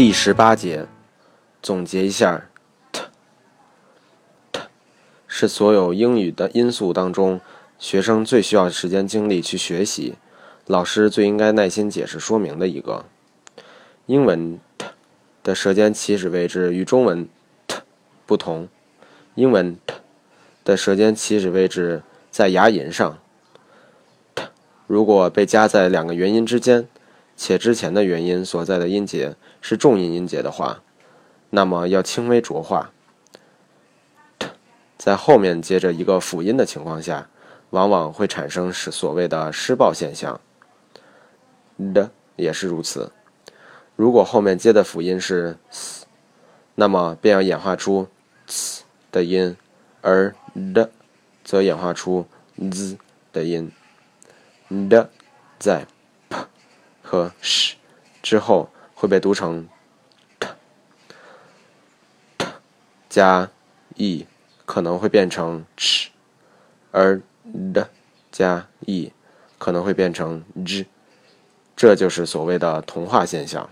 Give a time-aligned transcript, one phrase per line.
[0.00, 0.86] 第十八节，
[1.60, 2.48] 总结一下
[2.90, 4.62] ，t，t
[5.28, 7.38] 是所有英语的因素当中，
[7.78, 10.14] 学生最需要时间精力去学习，
[10.66, 13.04] 老师最应该耐心解释说明的一个。
[14.06, 14.86] 英文 t
[15.42, 17.28] 的舌尖起始位置与中文
[17.66, 17.82] t
[18.24, 18.70] 不同，
[19.34, 19.96] 英文 t
[20.64, 23.18] 的舌尖起始位置在牙龈上。
[24.34, 24.44] t
[24.86, 26.88] 如果被夹在两个元音之间。
[27.42, 30.82] 且之前的元音所在的音节是重音音节的话，
[31.48, 32.92] 那么要轻微浊化。
[34.38, 34.46] t
[34.98, 37.30] 在后面接着一个辅音的情况下，
[37.70, 40.38] 往往会产生是所谓的失爆现象。
[41.94, 43.10] 的也是如此。
[43.96, 46.04] 如果后面接的辅音是 s，
[46.74, 48.06] 那么便要演化出
[48.46, 49.56] s 的音，
[50.02, 50.34] 而
[50.74, 50.90] 的
[51.42, 52.26] 则演化出
[52.70, 52.98] z
[53.32, 53.72] 的音。
[54.90, 55.08] 的
[55.58, 55.86] 在。
[57.10, 57.72] 和 sh
[58.22, 59.66] 之后会被读成
[60.38, 62.46] t，t
[63.08, 63.50] 加
[63.96, 64.28] e
[64.64, 66.10] 可能会变成 ch，
[66.92, 67.20] 而
[67.74, 67.84] d
[68.30, 69.12] 加 e
[69.58, 70.86] 可能会变成 z，
[71.74, 73.68] 这就是所谓的同化现象。